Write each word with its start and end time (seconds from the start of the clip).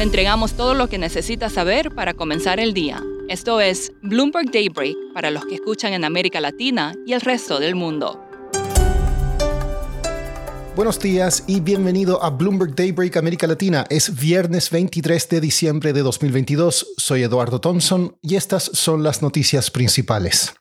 Le 0.00 0.04
entregamos 0.04 0.54
todo 0.54 0.72
lo 0.72 0.88
que 0.88 0.96
necesita 0.96 1.50
saber 1.50 1.94
para 1.94 2.14
comenzar 2.14 2.58
el 2.58 2.72
día. 2.72 3.04
Esto 3.28 3.60
es 3.60 3.92
Bloomberg 4.00 4.50
Daybreak 4.50 4.96
para 5.12 5.30
los 5.30 5.44
que 5.44 5.56
escuchan 5.56 5.92
en 5.92 6.06
América 6.06 6.40
Latina 6.40 6.94
y 7.04 7.12
el 7.12 7.20
resto 7.20 7.60
del 7.60 7.74
mundo. 7.74 8.18
Buenos 10.74 10.98
días 11.00 11.44
y 11.46 11.60
bienvenido 11.60 12.24
a 12.24 12.30
Bloomberg 12.30 12.74
Daybreak 12.74 13.18
América 13.18 13.46
Latina. 13.46 13.84
Es 13.90 14.18
viernes 14.18 14.70
23 14.70 15.28
de 15.28 15.40
diciembre 15.42 15.92
de 15.92 16.00
2022. 16.00 16.94
Soy 16.96 17.24
Eduardo 17.24 17.60
Thompson 17.60 18.16
y 18.22 18.36
estas 18.36 18.70
son 18.72 19.02
las 19.02 19.20
noticias 19.20 19.70
principales. 19.70 20.54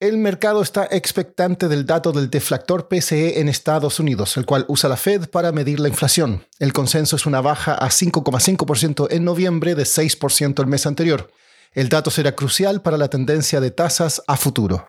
El 0.00 0.16
mercado 0.16 0.62
está 0.62 0.86
expectante 0.92 1.66
del 1.66 1.84
dato 1.84 2.12
del 2.12 2.30
deflactor 2.30 2.86
PCE 2.86 3.40
en 3.40 3.48
Estados 3.48 3.98
Unidos, 3.98 4.36
el 4.36 4.46
cual 4.46 4.64
usa 4.68 4.88
la 4.88 4.96
Fed 4.96 5.28
para 5.28 5.50
medir 5.50 5.80
la 5.80 5.88
inflación. 5.88 6.46
El 6.60 6.72
consenso 6.72 7.16
es 7.16 7.26
una 7.26 7.40
baja 7.40 7.74
a 7.74 7.88
5,5% 7.88 9.08
en 9.10 9.24
noviembre 9.24 9.74
de 9.74 9.82
6% 9.82 10.60
el 10.60 10.68
mes 10.68 10.86
anterior. 10.86 11.32
El 11.72 11.88
dato 11.88 12.12
será 12.12 12.36
crucial 12.36 12.80
para 12.80 12.96
la 12.96 13.08
tendencia 13.08 13.60
de 13.60 13.72
tasas 13.72 14.22
a 14.28 14.36
futuro. 14.36 14.88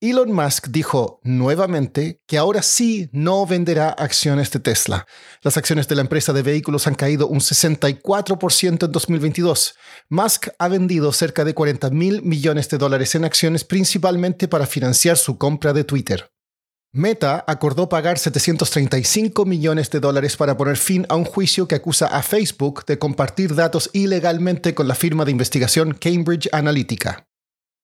Elon 0.00 0.32
Musk 0.32 0.68
dijo 0.68 1.20
nuevamente 1.22 2.20
que 2.26 2.36
ahora 2.36 2.62
sí 2.62 3.08
no 3.12 3.46
venderá 3.46 3.88
acciones 3.88 4.50
de 4.50 4.60
Tesla. 4.60 5.06
Las 5.42 5.56
acciones 5.56 5.88
de 5.88 5.94
la 5.94 6.02
empresa 6.02 6.32
de 6.32 6.42
vehículos 6.42 6.86
han 6.86 6.94
caído 6.94 7.26
un 7.26 7.40
64% 7.40 8.84
en 8.84 8.92
2022. 8.92 9.74
Musk 10.10 10.48
ha 10.58 10.68
vendido 10.68 11.12
cerca 11.12 11.44
de 11.44 11.54
40 11.54 11.90
mil 11.90 12.22
millones 12.22 12.68
de 12.68 12.76
dólares 12.76 13.14
en 13.14 13.24
acciones 13.24 13.64
principalmente 13.64 14.46
para 14.46 14.66
financiar 14.66 15.16
su 15.16 15.38
compra 15.38 15.72
de 15.72 15.84
Twitter. 15.84 16.30
Meta 16.92 17.42
acordó 17.48 17.88
pagar 17.88 18.18
735 18.18 19.44
millones 19.46 19.90
de 19.90 20.00
dólares 20.00 20.36
para 20.36 20.56
poner 20.56 20.76
fin 20.76 21.06
a 21.08 21.16
un 21.16 21.24
juicio 21.24 21.66
que 21.66 21.74
acusa 21.74 22.06
a 22.06 22.22
Facebook 22.22 22.84
de 22.86 22.98
compartir 22.98 23.54
datos 23.54 23.90
ilegalmente 23.92 24.74
con 24.74 24.86
la 24.86 24.94
firma 24.94 25.24
de 25.24 25.32
investigación 25.32 25.94
Cambridge 25.94 26.48
Analytica. 26.52 27.26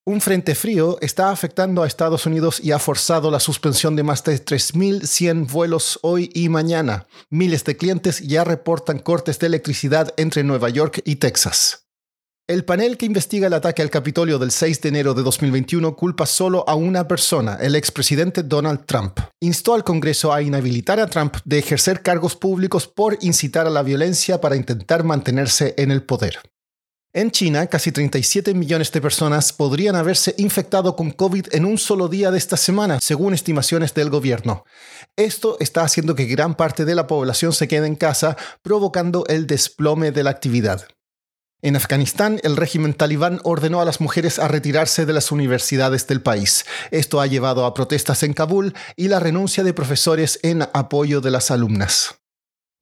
Un 0.03 0.19
frente 0.19 0.55
frío 0.55 0.97
está 1.01 1.29
afectando 1.29 1.83
a 1.83 1.87
Estados 1.87 2.25
Unidos 2.25 2.59
y 2.59 2.71
ha 2.71 2.79
forzado 2.79 3.29
la 3.29 3.39
suspensión 3.39 3.95
de 3.95 4.01
más 4.01 4.23
de 4.23 4.43
3.100 4.43 5.51
vuelos 5.51 5.99
hoy 6.01 6.31
y 6.33 6.49
mañana. 6.49 7.05
Miles 7.29 7.63
de 7.65 7.77
clientes 7.77 8.19
ya 8.21 8.43
reportan 8.43 8.97
cortes 8.97 9.37
de 9.37 9.45
electricidad 9.45 10.11
entre 10.17 10.43
Nueva 10.43 10.69
York 10.69 11.03
y 11.05 11.17
Texas. 11.17 11.85
El 12.47 12.65
panel 12.65 12.97
que 12.97 13.05
investiga 13.05 13.45
el 13.45 13.53
ataque 13.53 13.83
al 13.83 13.91
Capitolio 13.91 14.39
del 14.39 14.49
6 14.49 14.81
de 14.81 14.89
enero 14.89 15.13
de 15.13 15.21
2021 15.21 15.95
culpa 15.95 16.25
solo 16.25 16.65
a 16.67 16.73
una 16.73 17.07
persona, 17.07 17.59
el 17.61 17.75
expresidente 17.75 18.41
Donald 18.41 18.87
Trump. 18.87 19.19
Instó 19.39 19.75
al 19.75 19.83
Congreso 19.83 20.33
a 20.33 20.41
inhabilitar 20.41 20.99
a 20.99 21.05
Trump 21.05 21.37
de 21.45 21.59
ejercer 21.59 22.01
cargos 22.01 22.35
públicos 22.35 22.87
por 22.87 23.19
incitar 23.21 23.67
a 23.67 23.69
la 23.69 23.83
violencia 23.83 24.41
para 24.41 24.55
intentar 24.55 25.03
mantenerse 25.03 25.75
en 25.77 25.91
el 25.91 26.01
poder. 26.01 26.39
En 27.13 27.29
China, 27.29 27.67
casi 27.67 27.91
37 27.91 28.53
millones 28.53 28.89
de 28.93 29.01
personas 29.01 29.51
podrían 29.51 29.97
haberse 29.97 30.33
infectado 30.37 30.95
con 30.95 31.11
COVID 31.11 31.47
en 31.51 31.65
un 31.65 31.77
solo 31.77 32.07
día 32.07 32.31
de 32.31 32.37
esta 32.37 32.55
semana, 32.55 32.99
según 33.01 33.33
estimaciones 33.33 33.93
del 33.93 34.09
gobierno. 34.09 34.63
Esto 35.17 35.57
está 35.59 35.83
haciendo 35.83 36.15
que 36.15 36.23
gran 36.23 36.55
parte 36.55 36.85
de 36.85 36.95
la 36.95 37.07
población 37.07 37.51
se 37.51 37.67
quede 37.67 37.87
en 37.87 37.97
casa, 37.97 38.37
provocando 38.61 39.25
el 39.27 39.45
desplome 39.45 40.13
de 40.13 40.23
la 40.23 40.29
actividad. 40.29 40.87
En 41.61 41.75
Afganistán, 41.75 42.39
el 42.43 42.55
régimen 42.55 42.93
talibán 42.93 43.41
ordenó 43.43 43.81
a 43.81 43.85
las 43.85 43.99
mujeres 43.99 44.39
a 44.39 44.47
retirarse 44.47 45.05
de 45.05 45.11
las 45.11 45.33
universidades 45.33 46.07
del 46.07 46.21
país. 46.21 46.65
Esto 46.91 47.19
ha 47.19 47.27
llevado 47.27 47.65
a 47.65 47.73
protestas 47.73 48.23
en 48.23 48.31
Kabul 48.31 48.73
y 48.95 49.09
la 49.09 49.19
renuncia 49.19 49.65
de 49.65 49.73
profesores 49.73 50.39
en 50.43 50.61
apoyo 50.73 51.19
de 51.19 51.31
las 51.31 51.51
alumnas. 51.51 52.20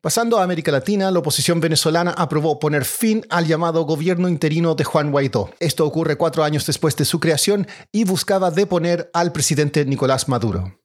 Pasando 0.02 0.40
a 0.40 0.44
América 0.44 0.72
Latina, 0.72 1.12
la 1.12 1.20
oposición 1.20 1.60
venezolana 1.60 2.12
aprobó 2.12 2.58
poner 2.58 2.86
fin 2.86 3.26
al 3.30 3.48
llamado 3.48 3.84
gobierno 3.84 4.30
interino 4.30 4.74
de 4.74 4.86
Juan 4.86 5.12
Guaidó. 5.12 5.50
Esto 5.60 5.86
ocurre 5.86 6.16
cuatro 6.16 6.46
años 6.46 6.66
después 6.66 6.96
de 6.96 7.04
su 7.04 7.20
creación 7.20 7.68
y 7.92 8.06
buscaba 8.06 8.50
deponer 8.50 9.12
al 9.14 9.34
presidente 9.34 9.84
Nicolás 9.84 10.30
Maduro. 10.30 10.79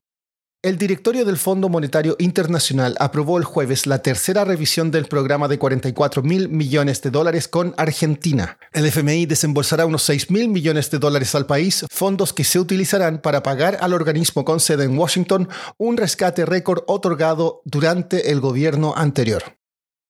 El 0.65 0.79
directorio 0.79 1.27
del 1.27 1.37
Fondo 1.37 1.69
Monetario 1.69 2.17
Internacional 2.19 2.97
aprobó 2.99 3.37
el 3.37 3.45
jueves 3.45 3.87
la 3.87 3.99
tercera 3.99 4.47
revisión 4.47 4.91
del 4.91 5.05
programa 5.05 5.47
de 5.47 5.59
44 5.59 6.23
mil 6.23 6.49
millones 6.49 7.03
de 7.03 7.11
dólares 7.11 7.49
con 7.49 7.75
Argentina. 7.77 8.57
El 8.73 8.87
FMI 8.87 9.27
desembolsará 9.27 9.85
unos 9.85 10.05
6 10.05 10.31
mil 10.31 10.49
millones 10.49 10.91
de 10.91 10.99
dólares 10.99 11.35
al 11.35 11.45
país, 11.45 11.85
fondos 11.91 12.33
que 12.33 12.45
se 12.45 12.59
utilizarán 12.59 13.19
para 13.19 13.43
pagar 13.43 13.77
al 13.83 13.93
organismo 13.93 14.47
con 14.47 14.59
sede 14.59 14.85
en 14.85 14.97
Washington 14.97 15.51
un 15.77 15.99
rescate 15.99 16.47
récord 16.47 16.83
otorgado 16.87 17.61
durante 17.67 18.31
el 18.31 18.41
gobierno 18.41 18.95
anterior. 18.97 19.43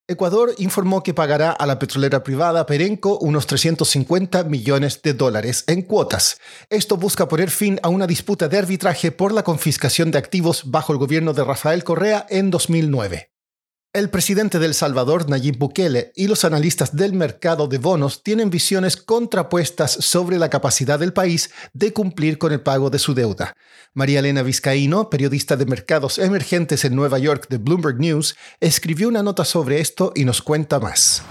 Ecuador 0.06 0.54
informó 0.58 1.02
que 1.02 1.14
pagará 1.14 1.50
a 1.50 1.64
la 1.64 1.78
petrolera 1.78 2.22
privada 2.22 2.66
Perenco 2.66 3.18
unos 3.20 3.46
350 3.46 4.44
millones 4.44 5.00
de 5.00 5.14
dólares 5.14 5.64
en 5.66 5.80
cuotas. 5.80 6.38
Esto 6.68 6.98
busca 6.98 7.26
poner 7.26 7.50
fin 7.50 7.80
a 7.82 7.88
una 7.88 8.06
disputa 8.06 8.48
de 8.48 8.58
arbitraje 8.58 9.12
por 9.12 9.32
la 9.32 9.44
confiscación 9.44 10.10
de 10.10 10.18
activos 10.18 10.70
bajo 10.70 10.92
el 10.92 10.98
gobierno 10.98 11.32
de 11.32 11.42
Rafael 11.42 11.84
Correa 11.84 12.26
en 12.28 12.50
2009. 12.50 13.33
El 13.94 14.10
presidente 14.10 14.58
del 14.58 14.74
Salvador, 14.74 15.30
Nayib 15.30 15.56
Bukele, 15.56 16.10
y 16.16 16.26
los 16.26 16.44
analistas 16.44 16.96
del 16.96 17.12
mercado 17.12 17.68
de 17.68 17.78
bonos 17.78 18.24
tienen 18.24 18.50
visiones 18.50 18.96
contrapuestas 18.96 19.92
sobre 19.92 20.36
la 20.36 20.50
capacidad 20.50 20.98
del 20.98 21.12
país 21.12 21.52
de 21.74 21.92
cumplir 21.92 22.38
con 22.38 22.50
el 22.50 22.60
pago 22.60 22.90
de 22.90 22.98
su 22.98 23.14
deuda. 23.14 23.56
María 23.92 24.18
Elena 24.18 24.42
Vizcaíno, 24.42 25.10
periodista 25.10 25.56
de 25.56 25.66
mercados 25.66 26.18
emergentes 26.18 26.84
en 26.84 26.96
Nueva 26.96 27.20
York 27.20 27.46
de 27.48 27.58
Bloomberg 27.58 28.00
News, 28.00 28.34
escribió 28.58 29.06
una 29.06 29.22
nota 29.22 29.44
sobre 29.44 29.80
esto 29.80 30.10
y 30.16 30.24
nos 30.24 30.42
cuenta 30.42 30.80
más. 30.80 31.22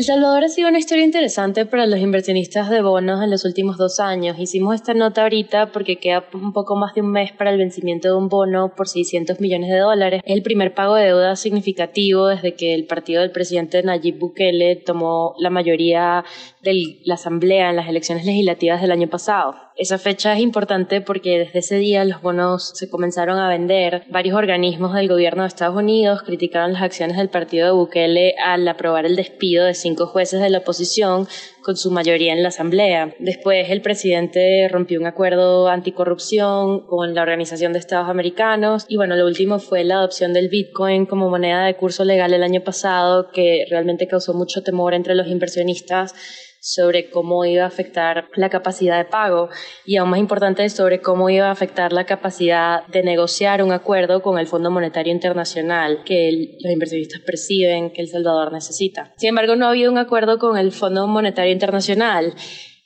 El 0.00 0.04
Salvador 0.04 0.44
ha 0.44 0.48
sido 0.48 0.70
una 0.70 0.78
historia 0.78 1.04
interesante 1.04 1.66
para 1.66 1.84
los 1.84 2.00
inversionistas 2.00 2.70
de 2.70 2.80
bonos 2.80 3.22
en 3.22 3.30
los 3.30 3.44
últimos 3.44 3.76
dos 3.76 4.00
años. 4.00 4.38
Hicimos 4.38 4.74
esta 4.74 4.94
nota 4.94 5.24
ahorita 5.24 5.72
porque 5.72 5.96
queda 5.96 6.24
un 6.32 6.54
poco 6.54 6.74
más 6.74 6.94
de 6.94 7.02
un 7.02 7.12
mes 7.12 7.32
para 7.32 7.50
el 7.50 7.58
vencimiento 7.58 8.08
de 8.08 8.14
un 8.14 8.30
bono 8.30 8.74
por 8.74 8.88
600 8.88 9.40
millones 9.40 9.68
de 9.68 9.76
dólares. 9.76 10.22
Es 10.24 10.34
el 10.34 10.42
primer 10.42 10.72
pago 10.72 10.94
de 10.94 11.04
deuda 11.04 11.36
significativo 11.36 12.28
desde 12.28 12.54
que 12.54 12.72
el 12.72 12.86
partido 12.86 13.20
del 13.20 13.30
presidente 13.30 13.82
Nayib 13.82 14.18
Bukele 14.18 14.76
tomó 14.76 15.34
la 15.38 15.50
mayoría 15.50 16.24
de 16.62 17.00
la 17.04 17.16
Asamblea 17.16 17.68
en 17.68 17.76
las 17.76 17.86
elecciones 17.86 18.24
legislativas 18.24 18.80
del 18.80 18.92
año 18.92 19.08
pasado. 19.08 19.54
Esa 19.80 19.96
fecha 19.96 20.34
es 20.34 20.40
importante 20.40 21.00
porque 21.00 21.38
desde 21.38 21.60
ese 21.60 21.76
día 21.76 22.04
los 22.04 22.20
bonos 22.20 22.72
se 22.74 22.90
comenzaron 22.90 23.38
a 23.38 23.48
vender. 23.48 24.02
Varios 24.10 24.36
organismos 24.36 24.92
del 24.92 25.08
gobierno 25.08 25.42
de 25.42 25.48
Estados 25.48 25.74
Unidos 25.74 26.20
criticaron 26.22 26.74
las 26.74 26.82
acciones 26.82 27.16
del 27.16 27.30
partido 27.30 27.64
de 27.64 27.72
Bukele 27.72 28.34
al 28.44 28.68
aprobar 28.68 29.06
el 29.06 29.16
despido 29.16 29.64
de 29.64 29.72
cinco 29.72 30.06
jueces 30.06 30.42
de 30.42 30.50
la 30.50 30.58
oposición 30.58 31.26
con 31.62 31.78
su 31.78 31.90
mayoría 31.90 32.34
en 32.34 32.42
la 32.42 32.50
Asamblea. 32.50 33.14
Después 33.20 33.70
el 33.70 33.80
presidente 33.80 34.68
rompió 34.68 35.00
un 35.00 35.06
acuerdo 35.06 35.68
anticorrupción 35.68 36.80
con 36.86 37.14
la 37.14 37.22
Organización 37.22 37.72
de 37.72 37.78
Estados 37.78 38.10
Americanos 38.10 38.84
y 38.86 38.96
bueno, 38.96 39.16
lo 39.16 39.24
último 39.24 39.60
fue 39.60 39.82
la 39.82 39.94
adopción 39.94 40.34
del 40.34 40.50
Bitcoin 40.50 41.06
como 41.06 41.30
moneda 41.30 41.64
de 41.64 41.76
curso 41.76 42.04
legal 42.04 42.34
el 42.34 42.42
año 42.42 42.60
pasado 42.62 43.30
que 43.32 43.64
realmente 43.70 44.06
causó 44.06 44.34
mucho 44.34 44.62
temor 44.62 44.92
entre 44.92 45.14
los 45.14 45.28
inversionistas 45.28 46.14
sobre 46.60 47.08
cómo 47.08 47.46
iba 47.46 47.64
a 47.64 47.68
afectar 47.68 48.28
la 48.36 48.50
capacidad 48.50 48.98
de 48.98 49.06
pago 49.06 49.48
y 49.86 49.96
aún 49.96 50.10
más 50.10 50.20
importante 50.20 50.68
sobre 50.68 51.00
cómo 51.00 51.30
iba 51.30 51.48
a 51.48 51.52
afectar 51.52 51.92
la 51.92 52.04
capacidad 52.04 52.86
de 52.88 53.02
negociar 53.02 53.62
un 53.62 53.72
acuerdo 53.72 54.20
con 54.20 54.38
el 54.38 54.46
Fondo 54.46 54.70
Monetario 54.70 55.12
Internacional 55.12 56.02
que 56.04 56.56
los 56.62 56.72
inversionistas 56.72 57.22
perciben 57.22 57.92
que 57.92 58.02
El 58.02 58.08
Salvador 58.08 58.52
necesita. 58.52 59.14
Sin 59.16 59.30
embargo, 59.30 59.56
no 59.56 59.66
ha 59.66 59.70
habido 59.70 59.90
un 59.90 59.98
acuerdo 59.98 60.38
con 60.38 60.58
el 60.58 60.70
Fondo 60.70 61.06
Monetario 61.06 61.52
Internacional. 61.52 62.34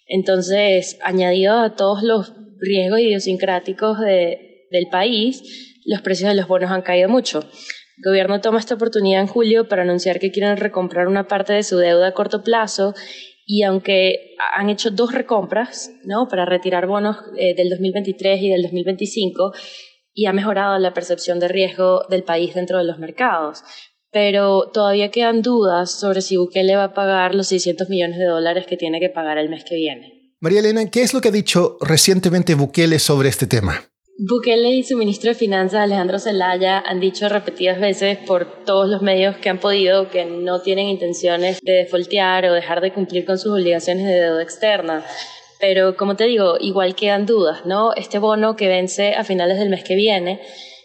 Entonces, 0.06 0.96
añadido 1.02 1.58
a 1.58 1.74
todos 1.74 2.04
los 2.04 2.32
riesgos 2.60 3.00
idiosincráticos 3.00 3.98
de, 3.98 4.68
del 4.70 4.86
país, 4.88 5.80
los 5.84 6.00
precios 6.00 6.30
de 6.30 6.36
los 6.36 6.46
bonos 6.46 6.70
han 6.70 6.82
caído 6.82 7.08
mucho. 7.08 7.40
El 7.40 8.10
gobierno 8.10 8.40
toma 8.40 8.58
esta 8.58 8.74
oportunidad 8.74 9.20
en 9.20 9.26
julio 9.26 9.68
para 9.68 9.82
anunciar 9.82 10.18
que 10.18 10.30
quieren 10.30 10.56
recomprar 10.56 11.06
una 11.06 11.26
parte 11.26 11.52
de 11.52 11.62
su 11.62 11.76
deuda 11.76 12.08
a 12.08 12.12
corto 12.12 12.42
plazo 12.42 12.94
y 13.46 13.62
aunque 13.62 14.34
han 14.54 14.70
hecho 14.70 14.90
dos 14.90 15.12
recompras 15.12 15.90
¿no? 16.04 16.28
para 16.28 16.44
retirar 16.44 16.86
bonos 16.86 17.16
eh, 17.36 17.54
del 17.54 17.70
2023 17.70 18.42
y 18.42 18.48
del 18.50 18.62
2025, 18.62 19.52
y 20.14 20.26
ha 20.26 20.32
mejorado 20.32 20.78
la 20.78 20.94
percepción 20.94 21.40
de 21.40 21.48
riesgo 21.48 22.04
del 22.08 22.22
país 22.22 22.54
dentro 22.54 22.78
de 22.78 22.84
los 22.84 22.98
mercados. 22.98 23.62
Pero 24.10 24.70
todavía 24.72 25.10
quedan 25.10 25.42
dudas 25.42 25.90
sobre 25.90 26.20
si 26.20 26.36
Bukele 26.36 26.76
va 26.76 26.84
a 26.84 26.94
pagar 26.94 27.34
los 27.34 27.48
600 27.48 27.88
millones 27.88 28.18
de 28.18 28.26
dólares 28.26 28.66
que 28.68 28.76
tiene 28.76 29.00
que 29.00 29.10
pagar 29.10 29.38
el 29.38 29.50
mes 29.50 29.64
que 29.64 29.74
viene. 29.74 30.36
María 30.40 30.60
Elena, 30.60 30.88
¿qué 30.88 31.02
es 31.02 31.14
lo 31.14 31.20
que 31.20 31.28
ha 31.28 31.32
dicho 31.32 31.78
recientemente 31.80 32.54
Bukele 32.54 33.00
sobre 33.00 33.28
este 33.28 33.48
tema? 33.48 33.82
Bukele 34.16 34.70
y 34.70 34.84
su 34.84 34.96
ministro 34.96 35.30
de 35.30 35.34
Finanzas, 35.34 35.80
Alejandro 35.80 36.20
Zelaya, 36.20 36.78
han 36.78 37.00
dicho 37.00 37.28
repetidas 37.28 37.80
veces 37.80 38.16
por 38.16 38.64
todos 38.64 38.88
los 38.88 39.02
medios 39.02 39.36
que 39.38 39.48
han 39.48 39.58
podido 39.58 40.08
que 40.08 40.24
no 40.24 40.60
tienen 40.60 40.86
intenciones 40.86 41.60
de 41.60 41.72
defoltear 41.72 42.44
o 42.44 42.52
dejar 42.52 42.80
de 42.80 42.92
cumplir 42.92 43.24
con 43.24 43.38
sus 43.38 43.52
obligaciones 43.52 44.06
de 44.06 44.14
deuda 44.14 44.40
externa. 44.40 45.04
Pero 45.58 45.96
como 45.96 46.14
te 46.14 46.26
digo, 46.26 46.58
igual 46.60 46.94
quedan 46.94 47.26
dudas, 47.26 47.66
¿no? 47.66 47.92
Este 47.94 48.20
bono 48.20 48.54
que 48.54 48.68
vence 48.68 49.14
a 49.14 49.24
finales 49.24 49.58
del 49.58 49.68
mes 49.68 49.82
que 49.82 49.96
viene 49.96 50.40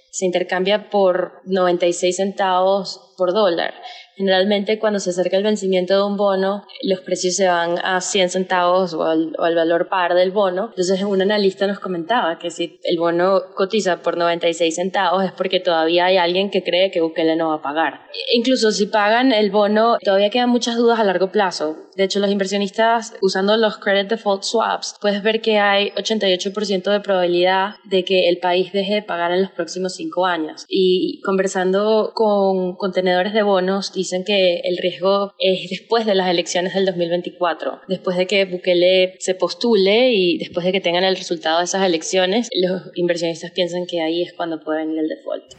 se 0.09 0.25
intercambia 0.25 0.89
por 0.89 1.41
96 1.45 2.15
centavos 2.15 3.13
por 3.15 3.31
dólar. 3.31 3.75
Generalmente 4.19 4.79
cuando 4.79 4.99
se 4.99 5.11
acerca 5.11 5.37
el 5.37 5.43
vencimiento 5.43 5.95
de 5.95 6.03
un 6.03 6.17
bono, 6.17 6.65
los 6.83 6.99
precios 6.99 7.37
se 7.37 7.47
van 7.47 7.77
a 7.81 8.01
100 8.01 8.31
centavos 8.31 8.93
o 8.93 9.05
al, 9.05 9.31
valor 9.37 9.87
par 9.87 10.13
del 10.13 10.31
bono. 10.31 10.65
Entonces 10.71 11.01
un 11.03 11.21
analista 11.21 11.65
nos 11.67 11.79
comentaba 11.79 12.37
que 12.37 12.51
si 12.51 12.81
el 12.83 12.99
bono 12.99 13.41
cotiza 13.55 14.01
por 14.01 14.17
96 14.17 14.75
centavos 14.75 15.23
es 15.23 15.31
porque 15.31 15.61
todavía 15.61 16.07
hay 16.07 16.17
alguien 16.17 16.51
que 16.51 16.63
cree 16.63 16.91
que 16.91 16.99
Bukele 16.99 17.37
no 17.37 17.47
va 17.47 17.55
a 17.55 17.61
pagar. 17.61 18.01
Incluso 18.33 18.71
si 18.71 18.87
pagan 18.87 19.31
el 19.31 19.51
bono, 19.51 19.97
todavía 20.03 20.29
quedan 20.29 20.49
muchas 20.49 20.75
dudas 20.75 20.99
a 20.99 21.05
largo 21.05 21.31
plazo. 21.31 21.77
De 21.95 22.03
hecho, 22.03 22.19
los 22.19 22.31
inversionistas 22.31 23.13
usando 23.21 23.55
los 23.55 23.77
credit 23.77 24.09
default 24.09 24.43
swaps, 24.43 24.95
puedes 24.99 25.23
ver 25.23 25.41
que 25.41 25.59
hay 25.59 25.91
88% 25.91 26.91
de 26.91 26.99
probabilidad 26.99 27.75
de 27.85 28.03
que 28.03 28.27
el 28.27 28.37
país 28.39 28.71
deje 28.73 28.95
de 28.95 29.01
pagar 29.01 29.31
en 29.31 29.41
los 29.41 29.51
próximos 29.51 29.95
cinco 29.95 30.25
años. 30.25 30.65
Y 30.67 31.21
conversando 31.21 32.11
con 32.13 32.75
contenedores 32.75 33.33
de 33.33 33.43
bonos, 33.43 33.91
dicen 34.09 34.23
que 34.23 34.61
el 34.63 34.77
riesgo 34.77 35.33
es 35.37 35.69
después 35.69 36.05
de 36.07 36.15
las 36.15 36.29
elecciones 36.29 36.73
del 36.73 36.85
2024, 36.85 37.81
después 37.87 38.17
de 38.17 38.25
que 38.25 38.45
Bukele 38.45 39.15
se 39.19 39.35
postule 39.35 40.11
y 40.11 40.39
después 40.39 40.65
de 40.65 40.71
que 40.71 40.81
tengan 40.81 41.03
el 41.03 41.15
resultado 41.15 41.59
de 41.59 41.65
esas 41.65 41.85
elecciones, 41.85 42.49
los 42.59 42.81
inversionistas 42.95 43.51
piensan 43.51 43.85
que 43.85 44.01
ahí 44.01 44.23
es 44.23 44.33
cuando 44.33 44.59
puede 44.59 44.79
venir 44.79 44.99
el 44.99 45.09
default. 45.09 45.53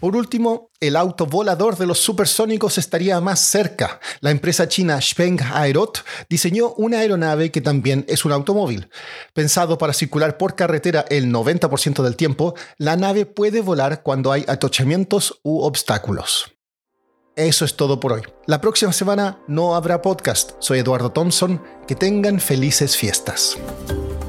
Por 0.00 0.16
último, 0.16 0.70
el 0.80 0.96
auto 0.96 1.26
volador 1.26 1.76
de 1.76 1.86
los 1.86 2.00
supersónicos 2.00 2.78
estaría 2.78 3.20
más 3.20 3.38
cerca. 3.38 4.00
La 4.20 4.30
empresa 4.30 4.66
china 4.66 4.98
Speng 5.00 5.38
Aerot 5.52 6.02
diseñó 6.28 6.72
una 6.78 7.00
aeronave 7.00 7.50
que 7.50 7.60
también 7.60 8.06
es 8.08 8.24
un 8.24 8.32
automóvil. 8.32 8.88
Pensado 9.34 9.76
para 9.76 9.92
circular 9.92 10.38
por 10.38 10.56
carretera 10.56 11.04
el 11.10 11.30
90% 11.30 12.02
del 12.02 12.16
tiempo, 12.16 12.54
la 12.78 12.96
nave 12.96 13.26
puede 13.26 13.60
volar 13.60 14.02
cuando 14.02 14.32
hay 14.32 14.44
atochamientos 14.48 15.38
u 15.44 15.60
obstáculos. 15.60 16.59
Eso 17.36 17.64
es 17.64 17.76
todo 17.76 18.00
por 18.00 18.12
hoy. 18.12 18.22
La 18.46 18.60
próxima 18.60 18.92
semana 18.92 19.38
no 19.46 19.74
habrá 19.74 20.02
podcast. 20.02 20.52
Soy 20.58 20.80
Eduardo 20.80 21.10
Thompson. 21.10 21.62
Que 21.86 21.94
tengan 21.94 22.40
felices 22.40 22.96
fiestas. 22.96 23.56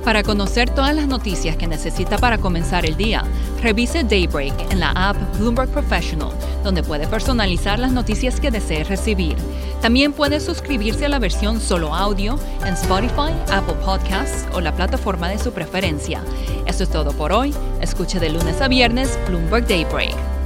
Para 0.03 0.23
conocer 0.23 0.69
todas 0.69 0.95
las 0.95 1.07
noticias 1.07 1.57
que 1.57 1.67
necesita 1.67 2.17
para 2.17 2.39
comenzar 2.39 2.85
el 2.85 2.97
día, 2.97 3.23
revise 3.61 4.03
Daybreak 4.03 4.71
en 4.71 4.79
la 4.79 4.91
app 4.91 5.15
Bloomberg 5.37 5.69
Professional, 5.69 6.31
donde 6.63 6.81
puede 6.81 7.07
personalizar 7.07 7.77
las 7.77 7.91
noticias 7.91 8.39
que 8.39 8.49
desee 8.49 8.83
recibir. 8.83 9.35
También 9.79 10.11
puede 10.13 10.39
suscribirse 10.39 11.05
a 11.05 11.09
la 11.09 11.19
versión 11.19 11.59
solo 11.59 11.93
audio 11.93 12.39
en 12.65 12.73
Spotify, 12.73 13.31
Apple 13.51 13.75
Podcasts 13.85 14.47
o 14.53 14.61
la 14.61 14.75
plataforma 14.75 15.29
de 15.29 15.37
su 15.37 15.51
preferencia. 15.51 16.23
Eso 16.65 16.83
es 16.83 16.89
todo 16.89 17.11
por 17.11 17.31
hoy. 17.31 17.53
Escuche 17.79 18.19
de 18.19 18.29
lunes 18.29 18.59
a 18.61 18.67
viernes 18.67 19.19
Bloomberg 19.27 19.67
Daybreak. 19.67 20.40